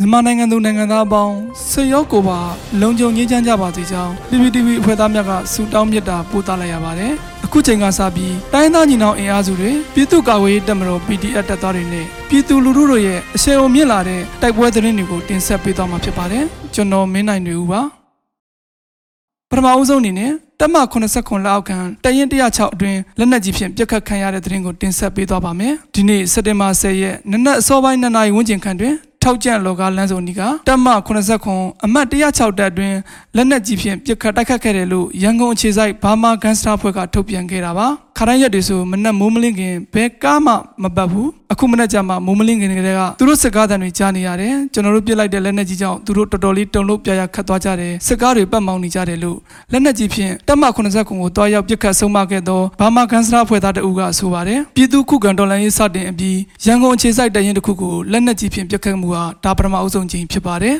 [0.00, 1.34] မြန်မာနိုင်ငံသူနိုင်ငံသားအပေါင်း
[1.70, 2.38] ဆွေရောက်ကိုပါ
[2.80, 7.12] လုံခြုံငြိမ်းချမ်းကြပါစေကြောင်း PPTV အဖွဲ့သားများကဆုတောင်းမေတ္တာပို့သလိုက်ရပါတယ်။
[7.44, 16.44] အခုချိန်ကစပြီးတိုင်းသားညီနောင်အင်အားစုတွေပြည်သူ့ကာကွယ်ရေးတပ်မတော် PDF တပ်သားတွေနဲ့ပြည်သူလူထုတို့ရဲ့အရှေ့အုံမြင့်လာတဲ့တိုက်ပွဲသတင်းတွေကိုတင်ဆက်ပေးသွားမှာဖြစ်ပါတယ်။
[16.74, 17.80] ကျွန်တော်မင်းနိုင်တွေဦးပါ။
[19.50, 20.76] ပထမဦးဆုံးအနေနဲ့တက်မ
[21.10, 30.88] 89လောက်ခံတရင်106အတွင်းလက်နက်ကြီးဖြင့်ပြစ်ခတ်ခံရတဲ့သတင်းကိုတင်ဆက်ပေးသွားပါမယ်။ဒီနေ့စက်တင်ဘာ10ရက်နနက်အစောပိုင်း2နာရီဝန်းကျင်ခန့်တွင် ထောက်ကျန့်လောကလမ်းစုံဒီကတက်မ
[31.36, 32.96] 89အမှတ်106တပ်အတွင်း
[33.36, 37.88] လက်နက်ကြီးဖြင့်ပြစ်ခတ်တိုက်ခတ်ခဲ့တယ်လို့ရန်ကုန်အခြေစိုက်ဘာမာကန်စတာဖွဲ့ကထုတ်ပြန်ခဲ့တာပါ
[38.20, 40.52] ခရိုင်ရက်တွေဆိုမနက်မိုးမလင်းခင်ဘယ်ကားမှ
[40.82, 49.38] မပတ်ဘူးအခုမနက်ကျမှမိုးမလင်းခင်ကလေးကသူတို့စစ်ကားတန်တွေကြားနေရတယ်ကျွန်တော်တို့ပြစ်လိုက်တဲ့လက်နက်ကြီးကြောင့်သူတို့တော်တော်လေးတုန်လို့ပြရခတ်သွားကြတယ်စစ်ကားတွေပတ်မောင်းနေကြတယ်လို့
[49.72, 60.76] လက်နက်ကြီးဖြင့်တက်မ89ကိုတွားရောက်ပြစ်ခတ်ဆုံးမခဲ့သောဘာမာကန်စတာဖွဲ့သားတအူးကဆိုပါတယ်ပြည်သူခုခံတော်လှန်ရေးစတင်အပြီးရန်ကုန်အခြေစိုက်တရင်တစ်ခုကိုလက်နက်ကြီးဖြင့်ပြစ်ခတ်မှုဟာဒါပထမအဦးဆုံးခြင်းဖြစ်ပါတယ်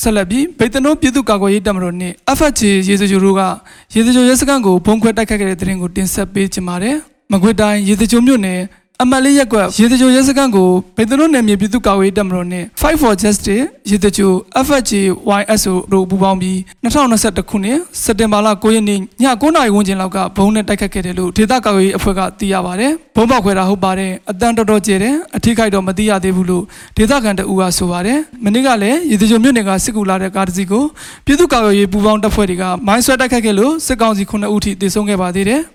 [0.00, 3.42] ဆက်လက်ပြီးဗိတ်တနိုးပြည်သူ့ကာကွယ်ရေးတပ်မတော်နှင့် FHC ရေစကြိုတို့က
[3.94, 6.96] ရေစကြိုရဲစခန်းကိုဘုံခွဲတိုက်ခတ်ခဲ့တဲ့တဲ့ရင်ကိုတင်ဆက်ပေးချင်ပါတယ်။
[7.32, 8.60] မကွေတိုင်းရေစကြိုမြို့နယ်
[9.02, 14.32] အမတ်လေးရက်ကွက်ရေစကြိုရဲစခန်းကိုဗိတ်တနိုးနယ်မြေပြည်သူ့ကာကွယ်ရေးတပ်မတော်နှင့် Fight for Justice ရေစကြို
[14.66, 14.92] FHC
[15.40, 26.64] YSO တို့ပူးပေါင်းပြီး2021ခုနှစ်စက်တင်ဘာလ9ရက်နေ့ည9:00နာရီဝန်းကျင်လောက်ကဘုံနဲ့တိုက်ခတ်ခဲ့တယ်လို့ဒေသကာကွယ်ရေးအဖွဲ့ကသိရပါတယ်။ဘုံပေါက်ခွဲတာဟုတ်ပါတယ်။အတန်တော်တော်ကျဲတယ်။အထိခိုက်တော့မသိရသေးဘူးလို့
[26.96, 30.84] ဒေသခံတအူကဆိုပါတယ်။မနေ့ကလည်းရေစကြိုမြို့နယ်ကစစ်ကူလာတဲ့ကားတစ်စီးကို
[31.26, 35.62] ပြည်သူ့ကာကွယ်ရေးပူးပေါင်းတပ်ဖွဲ့တွေကမိုင်းဆွဲတိုက်ခတ်ခဲ့လို့စစ်ကောင်စီ9ဦးထိတေဆုံးခဲ့ပါသေးတယ်။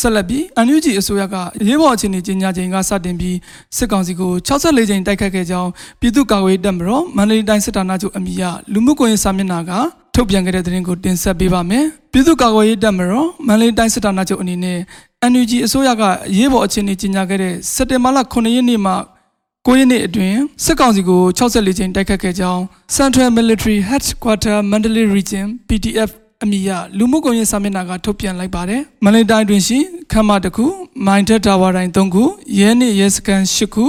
[0.00, 1.36] ဆက်လက်ပြီးအန်ယူဂျီအစိုးရက
[1.68, 3.36] ရေးပေါ်အခြေအနေကြီးညာချိန်ကစတင်ပြီး
[3.76, 9.72] စစ်ကောင်စီကို64ကြိမ်တိုက်ခတ်ခဲ့ကြောင်းပြည်သူ့ကာကွယ်ရေးတပ်မတော်မန္တလေးတိုင်းစစ်ဌာနချုပ်အမည်ရလူမှုကွန်ရက်စာမျက်နှာက
[10.14, 14.78] ထုတ်ပြန်ခဲ့တဲ့သတင်းကိုတင်ဆက်ပေးပါမယ်။ပြည်သူ့ကာကွယ်ရေးတပ်မတော်မန္တလေးတိုင်းစစ်ဌာနချုပ်အနေနဲ့
[15.32, 16.02] NUG အစိုးရက
[16.38, 18.96] ရေးပေါ်အခြေအနေကြီးညာခဲ့တဲ့စက်တင်ဘာလ9ရက်နေ့မှာ
[19.66, 22.62] 9ရက်နေ့အတွင်းစစ်ကောင်စီကို64ကြိမ်တိုက်ခတ်ခဲ့ကြောင်း
[22.96, 26.10] Central Military Headquarter Mandalay Region PDF
[26.44, 29.78] အမည်ရလူမှုကွန်ရက်စာမျက်နှာကထုတ်ပြန်လိုက်ပါတယ်။မန္တလေးတိုင်းတွင်ရှိ
[30.12, 30.64] ခမ်းမတစ်ခု၊
[31.06, 32.24] မိုင်းတက်တာဝါတိုင်း3ခု၊
[32.58, 33.84] ရဲနစ်ရဲစခန်း10ခု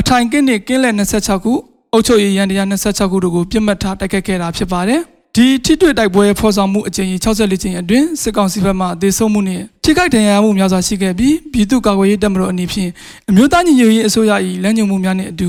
[0.00, 1.54] အထိုင်ကင်းနစ်ကင်းလက်26ခု
[1.92, 5.00] အုပ်ချုပ်ရေးရန်တရား26ခုတို့ကိုပြစ်မှတ်ထားတိုက်ခတ်ခဲ့တာဖြစ်ပါတယ်။
[5.38, 12.90] ဒီထိတွေ့တိုက်ပွဲဖော်ဆောင်မှုအကြိမ်ကြီး64ကြိမ်အတွင်းစစ်ကောင်စီဘက်မှဒေဆုံးမှုနဲ့ထိခိုက်ဒဏ်ရာရမှုများစွာရှိခဲ့ပြီးပြည်သူ့ကာကွယ်ရေးတပ်မတော်အနေဖြင့်
[13.28, 14.32] အမျိုးသားညီညွတ်ရေးအစိုးရ၏
[14.62, 15.48] လမ်းညွှန်မှုများနဲ့အတူ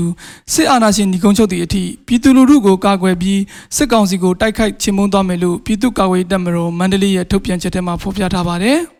[0.52, 3.40] စစ်အာဏာရှင်ညီကုန်းချုပ်သည့်အထိပြည်သူလူထုကိုကာကွယ်ပြီး
[3.76, 8.80] စစ်ကောင်စီကိုတိုက်ခိုက်ချေမှုန်းသွားမယ်လို့ပြည်သူ့ကာကွယ်ရေးတပ်မတော်မန္တလေးရဲ့ထုတ်ပြန်ချက်ထဲမှာဖော်ပြထားပါတယ်။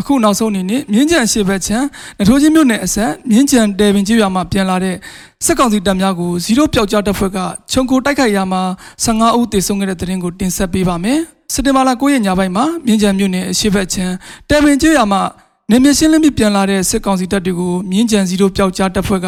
[0.00, 1.86] အခုနောက်ဆုံးအနေနဲ့မြင်းကြံရှေ့ဘက်ချမ်း
[2.18, 4.96] နထိုးချင်းမြို့နယ်အဆက်မြင်းကြံတယ်ပင်ကျေးရွာမှာပြန်လာတဲ့
[5.44, 7.38] စစ်ကောင်စီတပ်များကိုဇီရိုပျောက်ကြားတပ်ဖွဲ့က
[7.72, 8.62] ခြုံကိုတိုက်ခိုက်ရာမှာ
[9.04, 11.18] 15ဦးသေဆုံးခဲ့တဲ့တဲ့ရင်ကိုတင်ဆက်ပေးပါမယ်။
[11.52, 14.14] စက်တင်ဘာလ9ရက်ညပိုင်းမှာမြင်းကြံမြို့နယ်အရှေ့ဘက်ချမ်း
[14.48, 15.22] တယ်ပင်ကျေးရွာမှာ
[15.70, 19.26] နေမြရှင်းလင်းပြီးပြန်လာတဲ့စစ်ကောင်စီတပ်တွေကိုမြင်းကြံဇီရိုပျောက်ကြားတပ်ဖွဲ့က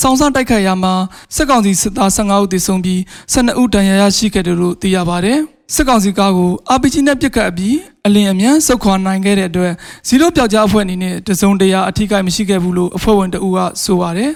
[0.00, 0.94] စောင်းစားတိုက်ခိုက်ရာမှာ
[1.36, 3.00] စစ်ကောင်စီစစ်သား15ဦးသေဆုံးပြီး
[3.32, 5.38] 12ဦးဒဏ်ရာရရှိခဲ့တယ်လို့သိရပါတယ်။
[5.74, 9.72] စစ်ကောင်စီကားကို RPG နဲ့ပစ်ခတ်အပြီးအလင်းအမြန်စုတ်ခွာနိုင်ခဲ့တဲ့အတွက်
[10.08, 14.32] ဇီရိုပျောက်ကြားအဖွဲ့အနေနဲ့တစုံတရာအထိကိမရှိခဲ့ဘူးလို့အဖွဲ့ဝင်တအူးကဆိုပါတယ်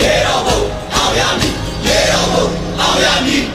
[0.00, 0.58] ရေတော်ဘုံ
[0.94, 1.54] အောင်ရမည်
[1.86, 2.46] ရေတော်ဘုံ
[2.80, 3.53] အောင်ရမည်